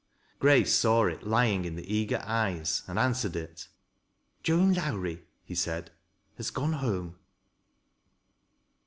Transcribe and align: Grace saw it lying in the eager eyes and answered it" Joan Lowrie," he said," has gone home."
Grace 0.39 0.73
saw 0.73 1.05
it 1.05 1.27
lying 1.27 1.63
in 1.63 1.75
the 1.75 1.93
eager 1.93 2.19
eyes 2.25 2.81
and 2.87 2.97
answered 2.97 3.35
it" 3.35 3.67
Joan 4.43 4.73
Lowrie," 4.73 5.21
he 5.43 5.53
said," 5.53 5.91
has 6.37 6.49
gone 6.49 6.73
home." 6.73 7.19